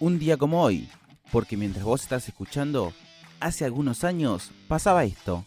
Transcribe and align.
un 0.00 0.18
día 0.18 0.38
como 0.38 0.62
hoy, 0.62 0.88
porque 1.30 1.56
mientras 1.56 1.84
vos 1.84 2.02
estás 2.02 2.26
escuchando, 2.26 2.92
hace 3.38 3.64
algunos 3.64 4.02
años 4.02 4.50
pasaba 4.66 5.04
esto. 5.04 5.44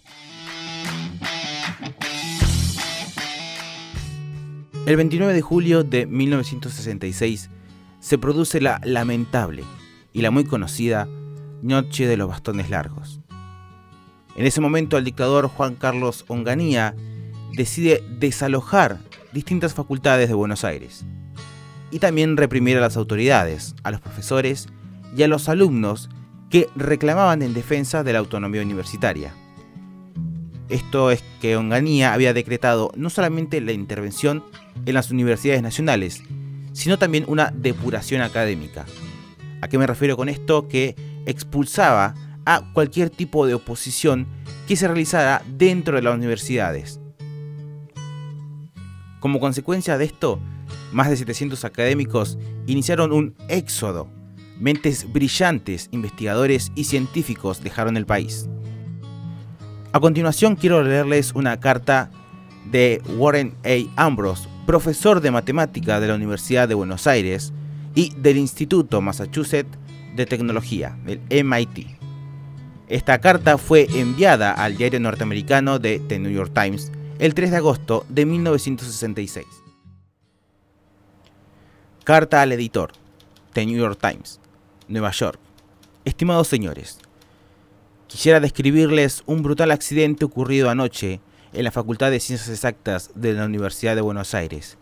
El 4.85 4.95
29 4.95 5.33
de 5.33 5.41
julio 5.41 5.83
de 5.83 6.05
1966 6.05 7.49
se 7.99 8.17
produce 8.17 8.61
la 8.61 8.79
lamentable 8.83 9.63
y 10.13 10.21
la 10.21 10.29
muy 10.29 10.45
conocida 10.45 11.07
Noche 11.63 12.05
de 12.05 12.17
los 12.17 12.27
Bastones 12.27 12.69
Largos. 12.69 13.21
En 14.35 14.45
ese 14.45 14.61
momento 14.61 14.97
el 14.97 15.05
dictador 15.05 15.47
Juan 15.47 15.75
Carlos 15.75 16.25
Onganía 16.27 16.95
decide 17.53 18.03
desalojar 18.19 18.99
distintas 19.31 19.73
facultades 19.73 20.27
de 20.27 20.35
Buenos 20.35 20.63
Aires 20.63 21.05
y 21.93 21.99
también 21.99 22.37
reprimir 22.37 22.75
a 22.77 22.81
las 22.81 22.97
autoridades, 22.97 23.75
a 23.83 23.91
los 23.91 24.01
profesores 24.01 24.67
y 25.15 25.21
a 25.21 25.27
los 25.27 25.47
alumnos 25.47 26.09
que 26.49 26.67
reclamaban 26.75 27.43
en 27.43 27.53
defensa 27.53 28.03
de 28.03 28.13
la 28.13 28.19
autonomía 28.19 28.63
universitaria. 28.63 29.31
Esto 30.69 31.11
es 31.11 31.23
que 31.39 31.55
Onganía 31.55 32.13
había 32.13 32.33
decretado 32.33 32.91
no 32.95 33.11
solamente 33.11 33.61
la 33.61 33.73
intervención 33.73 34.43
en 34.87 34.95
las 34.95 35.11
universidades 35.11 35.61
nacionales, 35.61 36.23
sino 36.71 36.97
también 36.97 37.25
una 37.27 37.53
depuración 37.55 38.21
académica. 38.21 38.85
¿A 39.61 39.67
qué 39.67 39.77
me 39.77 39.85
refiero 39.85 40.17
con 40.17 40.29
esto? 40.29 40.67
Que 40.67 40.95
expulsaba 41.27 42.15
a 42.45 42.73
cualquier 42.73 43.11
tipo 43.11 43.45
de 43.45 43.53
oposición 43.53 44.25
que 44.67 44.75
se 44.75 44.87
realizara 44.87 45.43
dentro 45.47 45.95
de 45.95 46.01
las 46.01 46.15
universidades. 46.15 46.99
Como 49.19 49.39
consecuencia 49.39 49.99
de 49.99 50.05
esto, 50.05 50.41
más 50.93 51.09
de 51.09 51.17
700 51.17 51.65
académicos 51.65 52.37
iniciaron 52.67 53.11
un 53.11 53.35
éxodo. 53.47 54.07
Mentes 54.59 55.11
brillantes, 55.11 55.89
investigadores 55.91 56.71
y 56.75 56.85
científicos 56.85 57.63
dejaron 57.63 57.97
el 57.97 58.05
país. 58.05 58.47
A 59.91 59.99
continuación 59.99 60.55
quiero 60.55 60.83
leerles 60.83 61.33
una 61.35 61.59
carta 61.59 62.11
de 62.71 63.01
Warren 63.17 63.55
A. 63.63 64.05
Ambrose, 64.05 64.47
profesor 64.65 65.21
de 65.21 65.31
matemática 65.31 65.99
de 65.99 66.07
la 66.07 66.15
Universidad 66.15 66.67
de 66.67 66.75
Buenos 66.75 67.07
Aires 67.07 67.53
y 67.95 68.13
del 68.15 68.37
Instituto 68.37 69.01
Massachusetts 69.01 69.77
de 70.15 70.25
Tecnología, 70.25 70.97
el 71.05 71.19
MIT. 71.43 71.87
Esta 72.87 73.19
carta 73.19 73.57
fue 73.57 73.87
enviada 73.95 74.51
al 74.51 74.77
diario 74.77 74.99
norteamericano 74.99 75.79
de 75.79 75.99
The 75.99 76.19
New 76.19 76.31
York 76.31 76.51
Times 76.53 76.91
el 77.19 77.33
3 77.33 77.51
de 77.51 77.57
agosto 77.57 78.05
de 78.09 78.25
1966. 78.25 79.62
Carta 82.03 82.41
al 82.41 82.51
editor. 82.51 82.91
The 83.53 83.65
New 83.65 83.77
York 83.77 83.97
Times. 84.01 84.41
Nueva 84.89 85.11
York. 85.11 85.39
Estimados 86.03 86.49
señores, 86.49 86.99
quisiera 88.07 88.41
describirles 88.41 89.23
un 89.25 89.41
brutal 89.41 89.71
accidente 89.71 90.25
ocurrido 90.25 90.69
anoche 90.69 91.21
en 91.53 91.63
la 91.63 91.71
Facultad 91.71 92.11
de 92.11 92.19
Ciencias 92.19 92.49
Exactas 92.49 93.11
de 93.15 93.31
la 93.31 93.45
Universidad 93.45 93.95
de 93.95 94.01
Buenos 94.01 94.33
Aires 94.33 94.77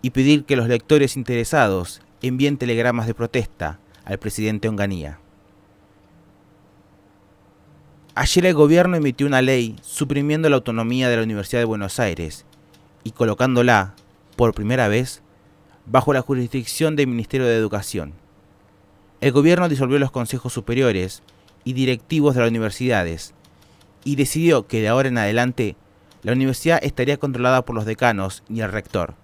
y 0.00 0.10
pedir 0.10 0.44
que 0.44 0.56
los 0.56 0.66
lectores 0.66 1.16
interesados 1.16 2.02
envíen 2.22 2.56
telegramas 2.56 3.06
de 3.06 3.14
protesta 3.14 3.78
al 4.04 4.18
presidente 4.18 4.68
Onganía. 4.68 5.20
Ayer 8.16 8.46
el 8.46 8.54
gobierno 8.54 8.96
emitió 8.96 9.28
una 9.28 9.42
ley 9.42 9.76
suprimiendo 9.80 10.48
la 10.48 10.56
autonomía 10.56 11.08
de 11.08 11.18
la 11.18 11.22
Universidad 11.22 11.60
de 11.60 11.66
Buenos 11.66 12.00
Aires 12.00 12.46
y 13.04 13.12
colocándola, 13.12 13.94
por 14.34 14.54
primera 14.54 14.88
vez, 14.88 15.21
bajo 15.86 16.12
la 16.12 16.22
jurisdicción 16.22 16.96
del 16.96 17.08
Ministerio 17.08 17.46
de 17.46 17.56
Educación. 17.56 18.12
El 19.20 19.32
gobierno 19.32 19.68
disolvió 19.68 19.98
los 19.98 20.10
consejos 20.10 20.52
superiores 20.52 21.22
y 21.64 21.72
directivos 21.74 22.34
de 22.34 22.40
las 22.40 22.50
universidades 22.50 23.34
y 24.04 24.16
decidió 24.16 24.66
que 24.66 24.80
de 24.80 24.88
ahora 24.88 25.08
en 25.08 25.18
adelante 25.18 25.76
la 26.22 26.32
universidad 26.32 26.80
estaría 26.82 27.16
controlada 27.16 27.64
por 27.64 27.74
los 27.74 27.84
decanos 27.84 28.42
y 28.48 28.60
el 28.60 28.72
rector, 28.72 29.14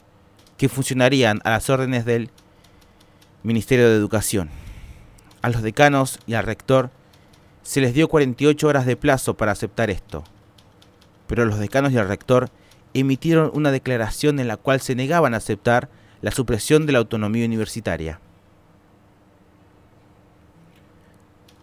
que 0.56 0.68
funcionarían 0.68 1.40
a 1.44 1.50
las 1.50 1.70
órdenes 1.70 2.04
del 2.04 2.30
Ministerio 3.42 3.88
de 3.88 3.96
Educación. 3.96 4.50
A 5.42 5.50
los 5.50 5.62
decanos 5.62 6.18
y 6.26 6.34
al 6.34 6.44
rector 6.44 6.90
se 7.62 7.80
les 7.80 7.94
dio 7.94 8.08
48 8.08 8.66
horas 8.66 8.86
de 8.86 8.96
plazo 8.96 9.36
para 9.36 9.52
aceptar 9.52 9.90
esto, 9.90 10.24
pero 11.26 11.44
los 11.44 11.58
decanos 11.58 11.92
y 11.92 11.98
el 11.98 12.08
rector 12.08 12.50
emitieron 12.94 13.50
una 13.54 13.70
declaración 13.70 14.40
en 14.40 14.48
la 14.48 14.56
cual 14.56 14.80
se 14.80 14.94
negaban 14.94 15.34
a 15.34 15.38
aceptar 15.38 15.88
la 16.20 16.30
supresión 16.30 16.86
de 16.86 16.92
la 16.92 16.98
autonomía 16.98 17.46
universitaria. 17.46 18.20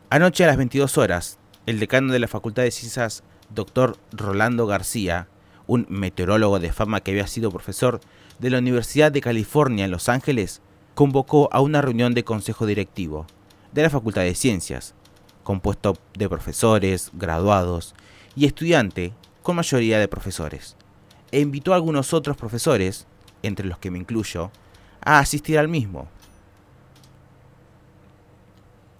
Anoche 0.09 0.43
a 0.43 0.47
las 0.47 0.57
22 0.57 0.97
horas, 0.97 1.39
el 1.65 1.79
decano 1.79 2.13
de 2.13 2.19
la 2.19 2.27
Facultad 2.27 2.63
de 2.63 2.71
Ciencias, 2.71 3.23
doctor 3.49 3.97
Rolando 4.11 4.65
García, 4.65 5.27
un 5.67 5.85
meteorólogo 5.89 6.59
de 6.59 6.71
fama 6.71 7.01
que 7.01 7.11
había 7.11 7.27
sido 7.27 7.51
profesor 7.51 7.99
de 8.39 8.49
la 8.49 8.59
Universidad 8.59 9.11
de 9.11 9.21
California 9.21 9.85
en 9.85 9.91
Los 9.91 10.09
Ángeles, 10.09 10.61
convocó 10.93 11.49
a 11.51 11.59
una 11.59 11.81
reunión 11.81 12.13
de 12.13 12.23
consejo 12.23 12.65
directivo 12.65 13.25
de 13.73 13.83
la 13.83 13.89
Facultad 13.89 14.21
de 14.21 14.35
Ciencias, 14.35 14.93
compuesto 15.43 15.97
de 16.17 16.29
profesores, 16.29 17.11
graduados 17.13 17.93
y 18.35 18.45
estudiante 18.45 19.13
con 19.43 19.57
mayoría 19.57 19.99
de 19.99 20.07
profesores, 20.07 20.77
e 21.31 21.41
invitó 21.41 21.73
a 21.73 21.75
algunos 21.75 22.13
otros 22.13 22.37
profesores 22.37 23.05
entre 23.43 23.67
los 23.67 23.77
que 23.77 23.91
me 23.91 23.99
incluyo, 23.99 24.51
a 25.01 25.19
asistir 25.19 25.57
al 25.59 25.67
mismo. 25.67 26.07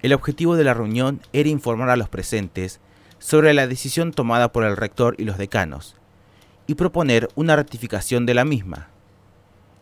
El 0.01 0.13
objetivo 0.13 0.56
de 0.56 0.63
la 0.63 0.73
reunión 0.73 1.22
era 1.34 1.50
informar 1.50 1.90
a 1.90 1.96
los 1.96 2.09
presentes 2.09 2.79
sobre 3.18 3.53
la 3.53 3.66
decisión 3.68 4.12
tomada 4.12 4.51
por 4.51 4.63
el 4.63 4.78
rector 4.78 5.16
y 5.18 5.24
los 5.24 5.38
decanos, 5.38 5.95
y 6.68 6.75
proponer 6.75 7.28
una 7.35 7.56
ratificación 7.56 8.25
de 8.25 8.35
la 8.35 8.45
misma. 8.45 8.90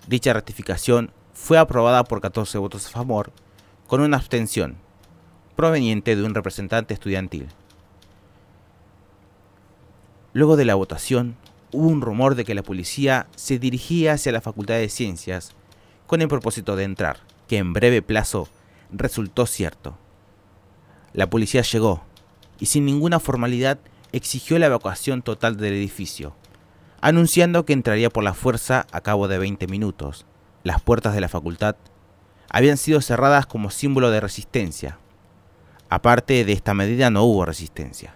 Dicha 0.08 0.34
ratificación 0.34 1.12
fue 1.34 1.58
aprobada 1.58 2.03
por 2.03 2.22
14 2.22 2.58
votos 2.58 2.88
a 2.88 2.92
favor, 2.92 3.31
con 3.88 4.02
una 4.02 4.18
abstención, 4.18 4.78
proveniente 5.56 6.16
de 6.16 6.24
un 6.24 6.34
representante 6.34 6.94
estudiantil. 6.94 7.50
Luego 10.34 10.56
de 10.56 10.66
la 10.66 10.75
votación, 10.75 11.36
hubo 11.73 11.88
un 11.88 12.01
rumor 12.01 12.35
de 12.35 12.45
que 12.45 12.56
la 12.56 12.63
policía 12.63 13.28
se 13.35 13.59
dirigía 13.59 14.13
hacia 14.13 14.31
la 14.31 14.41
Facultad 14.41 14.75
de 14.75 14.89
Ciencias 14.89 15.51
con 16.07 16.22
el 16.22 16.28
propósito 16.28 16.75
de 16.75 16.84
entrar, 16.84 17.17
que 17.47 17.57
en 17.57 17.73
breve 17.73 18.01
plazo 18.01 18.47
resultó 18.91 19.45
cierto. 19.45 19.97
La 21.13 21.29
policía 21.29 21.63
llegó 21.63 22.03
y 22.59 22.67
sin 22.67 22.85
ninguna 22.85 23.19
formalidad 23.19 23.79
exigió 24.12 24.59
la 24.59 24.67
evacuación 24.67 25.23
total 25.23 25.57
del 25.57 25.73
edificio, 25.73 26.35
anunciando 27.01 27.66
que 27.66 27.73
entraría 27.73 28.09
por 28.09 28.23
la 28.23 28.33
fuerza 28.33 28.85
a 28.91 29.01
cabo 29.01 29.28
de 29.28 29.39
20 29.39 29.67
minutos. 29.67 30.25
Las 30.63 30.81
puertas 30.81 31.16
de 31.16 31.22
la 31.22 31.29
facultad 31.29 31.75
habían 32.50 32.78
sido 32.78 33.01
cerradas 33.01 33.47
como 33.47 33.72
símbolo 33.72 34.12
de 34.12 34.22
resistencia. 34.22 35.00
Aparte 35.89 36.45
de 36.45 36.53
esta 36.53 36.73
medida 36.73 37.09
no 37.09 37.23
hubo 37.23 37.45
resistencia. 37.45 38.16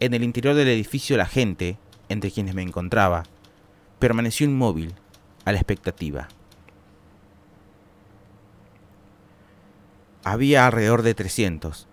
En 0.00 0.14
el 0.14 0.24
interior 0.24 0.54
del 0.54 0.68
edificio 0.68 1.16
la 1.16 1.26
gente, 1.26 1.78
entre 2.08 2.30
quienes 2.30 2.54
me 2.54 2.62
encontraba, 2.62 3.24
permaneció 3.98 4.46
inmóvil, 4.46 4.94
a 5.46 5.52
la 5.52 5.58
expectativa. 5.58 6.28
Había 10.24 10.66
alrededor 10.66 11.02
de 11.02 11.14
300, 11.14 11.86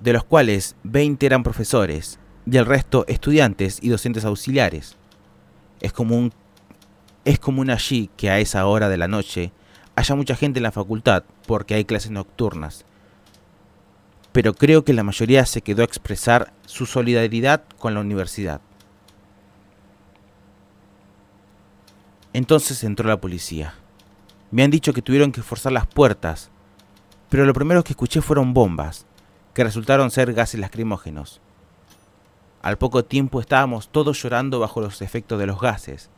de 0.00 0.12
los 0.12 0.22
cuales 0.22 0.76
20 0.84 1.24
eran 1.24 1.42
profesores 1.42 2.18
y 2.46 2.58
el 2.58 2.66
resto 2.66 3.06
estudiantes 3.08 3.78
y 3.82 3.88
docentes 3.88 4.26
auxiliares. 4.26 4.96
Es 5.80 5.94
común, 5.94 6.32
es 7.24 7.38
común 7.38 7.70
allí 7.70 8.10
que 8.18 8.28
a 8.28 8.38
esa 8.38 8.66
hora 8.66 8.90
de 8.90 8.98
la 8.98 9.08
noche 9.08 9.50
haya 9.96 10.14
mucha 10.14 10.36
gente 10.36 10.58
en 10.58 10.64
la 10.64 10.72
facultad 10.72 11.24
porque 11.46 11.74
hay 11.74 11.86
clases 11.86 12.10
nocturnas, 12.10 12.84
pero 14.32 14.52
creo 14.52 14.84
que 14.84 14.92
la 14.92 15.04
mayoría 15.04 15.46
se 15.46 15.62
quedó 15.62 15.80
a 15.82 15.86
expresar 15.86 16.52
su 16.66 16.84
solidaridad 16.84 17.62
con 17.78 17.94
la 17.94 18.00
universidad. 18.00 18.60
Entonces 22.34 22.82
entró 22.82 23.08
la 23.08 23.20
policía. 23.20 23.74
Me 24.50 24.64
han 24.64 24.70
dicho 24.72 24.92
que 24.92 25.02
tuvieron 25.02 25.30
que 25.30 25.40
forzar 25.40 25.70
las 25.70 25.86
puertas, 25.86 26.50
pero 27.30 27.46
lo 27.46 27.54
primero 27.54 27.84
que 27.84 27.92
escuché 27.92 28.22
fueron 28.22 28.52
bombas, 28.52 29.06
que 29.54 29.62
resultaron 29.62 30.10
ser 30.10 30.34
gases 30.34 30.58
lacrimógenos. 30.58 31.40
Al 32.60 32.76
poco 32.76 33.04
tiempo 33.04 33.40
estábamos 33.40 33.88
todos 33.88 34.20
llorando 34.20 34.58
bajo 34.58 34.80
los 34.80 35.00
efectos 35.00 35.38
de 35.38 35.46
los 35.46 35.60
gases. 35.60 36.10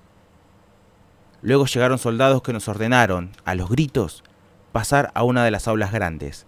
Luego 1.42 1.66
llegaron 1.66 1.98
soldados 1.98 2.40
que 2.40 2.54
nos 2.54 2.66
ordenaron, 2.66 3.32
a 3.44 3.54
los 3.54 3.68
gritos, 3.68 4.24
pasar 4.72 5.10
a 5.12 5.22
una 5.22 5.44
de 5.44 5.50
las 5.50 5.68
aulas 5.68 5.92
grandes, 5.92 6.46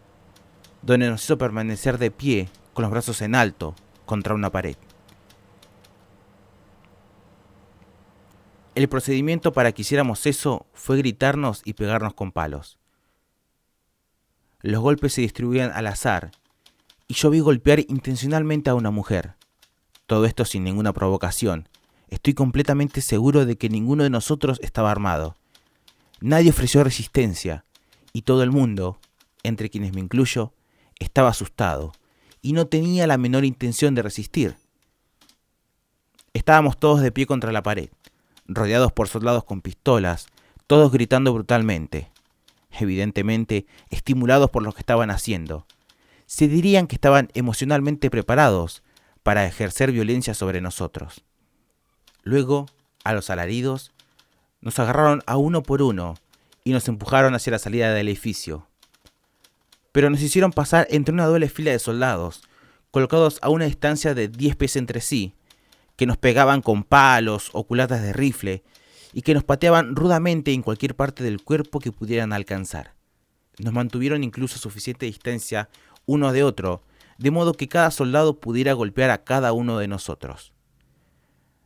donde 0.80 1.10
nos 1.10 1.22
hizo 1.22 1.36
permanecer 1.36 1.98
de 1.98 2.10
pie, 2.10 2.48
con 2.72 2.84
los 2.84 2.90
brazos 2.90 3.20
en 3.20 3.34
alto, 3.34 3.74
contra 4.06 4.32
una 4.32 4.48
pared. 4.48 4.76
El 8.78 8.88
procedimiento 8.88 9.52
para 9.52 9.72
que 9.72 9.82
hiciéramos 9.82 10.24
eso 10.24 10.68
fue 10.72 10.98
gritarnos 10.98 11.62
y 11.64 11.72
pegarnos 11.72 12.14
con 12.14 12.30
palos. 12.30 12.78
Los 14.60 14.80
golpes 14.80 15.14
se 15.14 15.20
distribuían 15.20 15.72
al 15.74 15.88
azar 15.88 16.30
y 17.08 17.14
yo 17.14 17.28
vi 17.30 17.40
golpear 17.40 17.80
intencionalmente 17.80 18.70
a 18.70 18.76
una 18.76 18.92
mujer. 18.92 19.34
Todo 20.06 20.26
esto 20.26 20.44
sin 20.44 20.62
ninguna 20.62 20.92
provocación. 20.92 21.68
Estoy 22.06 22.34
completamente 22.34 23.00
seguro 23.00 23.46
de 23.46 23.58
que 23.58 23.68
ninguno 23.68 24.04
de 24.04 24.10
nosotros 24.10 24.60
estaba 24.62 24.92
armado. 24.92 25.34
Nadie 26.20 26.50
ofreció 26.50 26.84
resistencia 26.84 27.64
y 28.12 28.22
todo 28.22 28.44
el 28.44 28.52
mundo, 28.52 29.00
entre 29.42 29.70
quienes 29.70 29.92
me 29.92 30.02
incluyo, 30.02 30.52
estaba 31.00 31.30
asustado 31.30 31.90
y 32.42 32.52
no 32.52 32.68
tenía 32.68 33.08
la 33.08 33.18
menor 33.18 33.44
intención 33.44 33.96
de 33.96 34.02
resistir. 34.02 34.54
Estábamos 36.32 36.78
todos 36.78 37.00
de 37.00 37.10
pie 37.10 37.26
contra 37.26 37.50
la 37.50 37.64
pared, 37.64 37.88
rodeados 38.48 38.92
por 38.92 39.08
soldados 39.08 39.44
con 39.44 39.60
pistolas, 39.60 40.26
todos 40.66 40.90
gritando 40.90 41.32
brutalmente, 41.32 42.10
evidentemente 42.70 43.66
estimulados 43.90 44.50
por 44.50 44.62
lo 44.62 44.72
que 44.72 44.80
estaban 44.80 45.10
haciendo. 45.10 45.66
Se 46.26 46.48
dirían 46.48 46.86
que 46.86 46.96
estaban 46.96 47.28
emocionalmente 47.34 48.10
preparados 48.10 48.82
para 49.22 49.46
ejercer 49.46 49.92
violencia 49.92 50.34
sobre 50.34 50.60
nosotros. 50.60 51.22
Luego, 52.22 52.66
a 53.04 53.12
los 53.12 53.30
alaridos, 53.30 53.92
nos 54.60 54.78
agarraron 54.78 55.22
a 55.26 55.36
uno 55.36 55.62
por 55.62 55.82
uno 55.82 56.16
y 56.64 56.72
nos 56.72 56.88
empujaron 56.88 57.34
hacia 57.34 57.52
la 57.52 57.58
salida 57.58 57.92
del 57.92 58.08
edificio. 58.08 58.66
Pero 59.92 60.10
nos 60.10 60.20
hicieron 60.20 60.52
pasar 60.52 60.86
entre 60.90 61.14
una 61.14 61.26
doble 61.26 61.48
fila 61.48 61.70
de 61.70 61.78
soldados, 61.78 62.42
colocados 62.90 63.38
a 63.42 63.48
una 63.48 63.64
distancia 63.64 64.14
de 64.14 64.28
10 64.28 64.56
pies 64.56 64.76
entre 64.76 65.00
sí, 65.00 65.34
que 65.98 66.06
nos 66.06 66.16
pegaban 66.16 66.62
con 66.62 66.84
palos 66.84 67.50
o 67.54 67.64
culatas 67.64 68.00
de 68.00 68.12
rifle 68.12 68.62
y 69.12 69.22
que 69.22 69.34
nos 69.34 69.42
pateaban 69.42 69.96
rudamente 69.96 70.52
en 70.52 70.62
cualquier 70.62 70.94
parte 70.94 71.24
del 71.24 71.42
cuerpo 71.42 71.80
que 71.80 71.90
pudieran 71.90 72.32
alcanzar. 72.32 72.94
Nos 73.58 73.72
mantuvieron 73.72 74.22
incluso 74.22 74.54
a 74.54 74.60
suficiente 74.60 75.06
distancia 75.06 75.68
uno 76.06 76.32
de 76.32 76.44
otro, 76.44 76.82
de 77.18 77.32
modo 77.32 77.52
que 77.52 77.66
cada 77.66 77.90
soldado 77.90 78.38
pudiera 78.38 78.74
golpear 78.74 79.10
a 79.10 79.24
cada 79.24 79.52
uno 79.52 79.76
de 79.78 79.88
nosotros. 79.88 80.52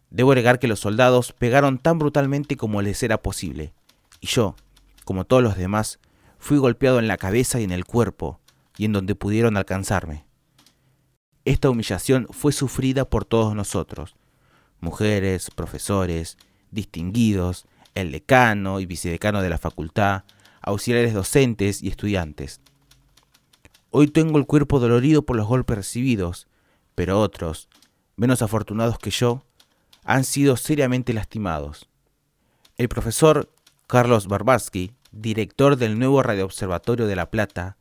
Debo 0.08 0.30
agregar 0.30 0.58
que 0.58 0.66
los 0.66 0.80
soldados 0.80 1.34
pegaron 1.34 1.76
tan 1.76 1.98
brutalmente 1.98 2.56
como 2.56 2.80
les 2.80 3.02
era 3.02 3.20
posible, 3.20 3.74
y 4.18 4.28
yo, 4.28 4.56
como 5.04 5.26
todos 5.26 5.42
los 5.42 5.58
demás, 5.58 6.00
fui 6.38 6.56
golpeado 6.56 6.98
en 6.98 7.06
la 7.06 7.18
cabeza 7.18 7.60
y 7.60 7.64
en 7.64 7.70
el 7.70 7.84
cuerpo, 7.84 8.40
y 8.78 8.86
en 8.86 8.94
donde 8.94 9.14
pudieron 9.14 9.58
alcanzarme. 9.58 10.24
Esta 11.44 11.68
humillación 11.68 12.28
fue 12.30 12.52
sufrida 12.52 13.04
por 13.04 13.26
todos 13.26 13.54
nosotros, 13.54 14.16
mujeres, 14.82 15.50
profesores, 15.50 16.36
distinguidos, 16.70 17.64
el 17.94 18.12
decano 18.12 18.80
y 18.80 18.86
vicedecano 18.86 19.40
de 19.40 19.48
la 19.48 19.58
facultad, 19.58 20.24
auxiliares 20.60 21.14
docentes 21.14 21.82
y 21.82 21.88
estudiantes. 21.88 22.60
Hoy 23.90 24.08
tengo 24.08 24.38
el 24.38 24.46
cuerpo 24.46 24.80
dolorido 24.80 25.22
por 25.22 25.36
los 25.36 25.46
golpes 25.46 25.76
recibidos, 25.76 26.48
pero 26.94 27.20
otros, 27.20 27.68
menos 28.16 28.42
afortunados 28.42 28.98
que 28.98 29.10
yo, 29.10 29.44
han 30.04 30.24
sido 30.24 30.56
seriamente 30.56 31.12
lastimados. 31.12 31.88
El 32.76 32.88
profesor 32.88 33.50
Carlos 33.86 34.26
Barbarsky, 34.26 34.92
director 35.12 35.76
del 35.76 35.98
nuevo 35.98 36.22
radioobservatorio 36.22 37.06
de 37.06 37.16
La 37.16 37.30
Plata, 37.30 37.76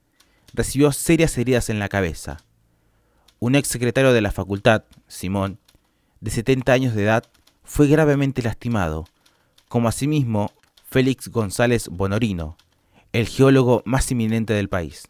recibió 0.54 0.92
serias 0.92 1.38
heridas 1.38 1.70
en 1.70 1.80
la 1.80 1.90
cabeza. 1.90 2.44
Un 3.40 3.56
ex 3.56 3.70
secretario 3.70 4.14
de 4.14 4.22
la 4.22 4.32
facultad, 4.32 4.84
Simón, 5.08 5.58
de 6.22 6.32
70 6.32 6.72
años 6.72 6.96
de 6.96 7.04
edad, 7.04 7.26
fue 7.64 7.88
gravemente 7.88 8.42
lastimado, 8.42 9.06
como 9.68 9.90
asimismo 9.90 10.52
Félix 10.86 11.28
González 11.28 11.90
Bonorino, 11.90 12.58
el 13.12 13.28
geólogo 13.28 13.84
más 13.86 14.10
inminente 14.12 14.54
del 14.54 14.70
país. 14.70 15.08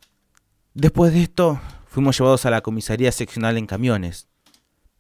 Después 0.74 1.13
de 1.13 1.22
esto, 1.22 1.62
fuimos 1.86 2.18
llevados 2.18 2.46
a 2.46 2.50
la 2.50 2.62
comisaría 2.62 3.12
seccional 3.12 3.58
en 3.58 3.68
camiones, 3.68 4.28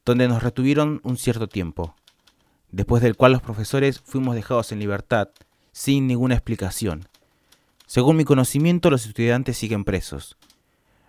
donde 0.05 0.27
nos 0.27 0.43
retuvieron 0.43 1.01
un 1.03 1.17
cierto 1.17 1.47
tiempo 1.47 1.95
después 2.71 3.03
del 3.03 3.15
cual 3.15 3.33
los 3.33 3.41
profesores 3.41 3.99
fuimos 3.99 4.35
dejados 4.35 4.71
en 4.71 4.79
libertad, 4.79 5.29
sin 5.71 6.07
ninguna 6.07 6.35
explicación. 6.35 7.07
Según 7.85 8.17
mi 8.17 8.23
conocimiento, 8.23 8.89
los 8.89 9.05
estudiantes 9.05 9.57
siguen 9.57 9.83
presos. 9.83 10.37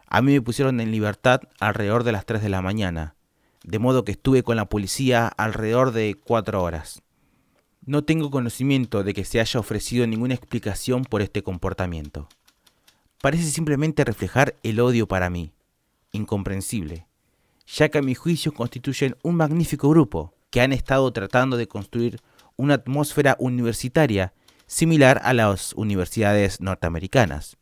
A 0.06 0.20
mí 0.20 0.32
me 0.32 0.42
pusieron 0.42 0.80
en 0.80 0.90
libertad 0.90 1.40
alrededor 1.60 2.04
de 2.04 2.12
las 2.12 2.26
3 2.26 2.42
de 2.42 2.48
la 2.48 2.60
mañana, 2.60 3.14
de 3.64 3.78
modo 3.78 4.04
que 4.04 4.12
estuve 4.12 4.42
con 4.42 4.56
la 4.56 4.68
policía 4.68 5.28
alrededor 5.28 5.92
de 5.92 6.16
4 6.24 6.62
horas. 6.62 7.02
No 7.84 8.04
tengo 8.04 8.30
conocimiento 8.30 9.02
de 9.02 9.14
que 9.14 9.24
se 9.24 9.40
haya 9.40 9.58
ofrecido 9.58 10.06
ninguna 10.06 10.34
explicación 10.34 11.04
por 11.04 11.22
este 11.22 11.42
comportamiento. 11.42 12.28
Parece 13.20 13.44
simplemente 13.44 14.04
reflejar 14.04 14.56
el 14.62 14.80
odio 14.80 15.06
para 15.08 15.30
mí, 15.30 15.52
incomprensible, 16.12 17.06
ya 17.66 17.88
que 17.88 17.98
a 17.98 18.02
mi 18.02 18.14
juicio 18.14 18.52
constituyen 18.52 19.16
un 19.22 19.36
magnífico 19.36 19.88
grupo, 19.88 20.34
que 20.50 20.60
han 20.60 20.72
estado 20.72 21.10
tratando 21.12 21.56
de 21.56 21.66
construir 21.66 22.20
una 22.56 22.74
atmósfera 22.74 23.36
universitaria 23.38 24.34
similar 24.66 25.20
a 25.24 25.32
las 25.32 25.72
universidades 25.74 26.60
norteamericanas. 26.60 27.56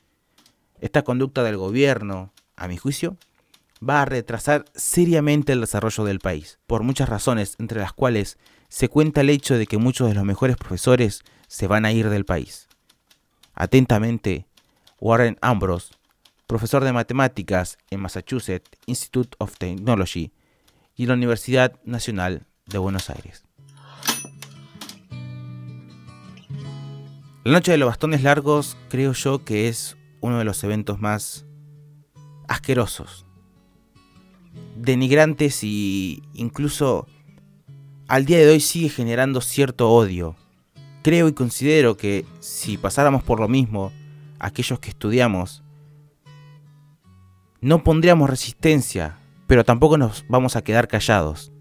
Esta 0.81 1.03
conducta 1.03 1.43
del 1.43 1.57
gobierno, 1.57 2.33
a 2.57 2.69
mi 2.69 2.77
juicio, 2.77 3.17
va 3.87 4.03
a 4.03 4.05
retrasar 4.05 4.65
seriamente 4.75 5.53
el 5.53 5.61
desarrollo 5.61 6.05
del 6.05 6.21
país, 6.21 6.59
por 6.67 6.83
muchas 6.83 7.09
razones, 7.09 7.57
entre 7.59 7.81
las 7.81 7.93
cuales 7.93 8.39
se 8.69 8.89
cuenta 8.89 9.23
el 9.23 9.31
hecho 9.31 9.57
de 9.57 9.67
que 9.67 9.79
muchos 9.79 10.09
de 10.09 10.15
los 10.15 10.25
mejores 10.25 10.57
profesores 10.57 11.23
se 11.49 11.67
van 11.67 11.85
a 11.85 11.93
ir 11.93 12.09
del 12.09 12.25
país. 12.25 12.69
Atentamente, 13.55 14.47
Warren 15.01 15.39
Ambrose, 15.41 15.95
profesor 16.47 16.85
de 16.85 16.93
matemáticas 16.93 17.79
en 17.91 18.01
Massachusetts 18.01 18.71
Institute 18.87 19.37
of 19.39 19.57
Technology 19.57 20.33
y 20.95 21.07
la 21.07 21.15
Universidad 21.15 21.81
Nacional 21.85 22.47
de 22.67 22.79
Buenos 22.79 23.09
Aires. 23.11 23.45
La 27.43 27.53
Noche 27.53 27.73
de 27.73 27.79
los 27.79 27.89
Bastones 27.89 28.23
Largos 28.23 28.77
creo 28.91 29.13
yo 29.13 29.45
que 29.45 29.69
es 29.69 29.97
uno 30.21 30.39
de 30.39 30.45
los 30.45 30.63
eventos 30.63 31.01
más 31.01 31.47
asquerosos, 32.49 33.25
denigrantes 34.77 35.63
y 35.63 36.23
incluso 36.35 37.07
al 38.09 38.25
día 38.25 38.39
de 38.39 38.49
hoy 38.49 38.61
sigue 38.61 38.89
generando 38.89 39.41
cierto 39.41 39.91
odio. 39.91 40.37
Creo 41.03 41.29
y 41.29 41.33
considero 41.33 41.97
que 41.97 42.27
si 42.41 42.77
pasáramos 42.77 43.23
por 43.23 43.41
lo 43.41 43.49
mismo, 43.49 43.93
aquellos 44.39 44.79
que 44.81 44.91
estudiamos, 44.91 45.63
no 47.61 47.85
pondríamos 47.85 48.29
resistencia, 48.29 49.17
pero 49.47 49.65
tampoco 49.65 49.99
nos 49.99 50.25
vamos 50.29 50.57
a 50.57 50.63
quedar 50.63 50.89
callados. 50.89 51.53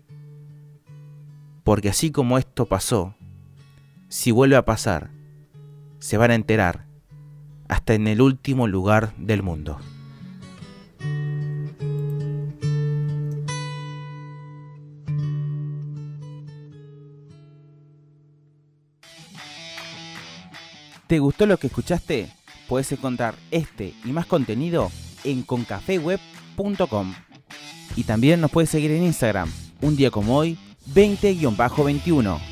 Porque 1.63 1.89
así 1.89 2.09
como 2.11 2.37
esto 2.37 2.65
pasó, 2.65 3.15
si 4.07 4.31
vuelve 4.31 4.55
a 4.55 4.65
pasar, 4.65 5.11
se 5.99 6.17
van 6.17 6.31
a 6.31 6.35
enterar 6.35 6.85
hasta 7.67 7.93
en 7.93 8.07
el 8.07 8.21
último 8.21 8.67
lugar 8.67 9.13
del 9.17 9.43
mundo. 9.43 9.79
¿Te 21.09 21.17
gustó 21.17 21.47
lo 21.47 21.57
que 21.57 21.65
escuchaste? 21.65 22.29
Puedes 22.67 22.91
encontrar 22.91 23.33
este 23.49 23.95
y 24.05 24.11
más 24.11 24.27
contenido 24.27 24.91
en 25.23 25.41
concafeweb.com. 25.41 27.15
Y 27.95 28.03
también 28.03 28.39
nos 28.39 28.51
puedes 28.51 28.69
seguir 28.69 28.91
en 28.91 29.01
Instagram, 29.01 29.51
un 29.81 29.95
día 29.95 30.11
como 30.11 30.37
hoy, 30.37 30.59
20-21. 30.93 32.48